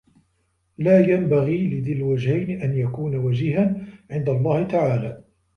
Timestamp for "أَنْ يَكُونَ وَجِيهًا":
2.61-3.87